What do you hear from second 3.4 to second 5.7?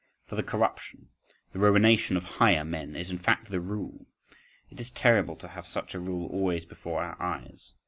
the rule: it is terrible to have